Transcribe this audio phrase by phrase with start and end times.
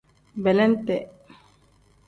[0.43, 0.97] Belente.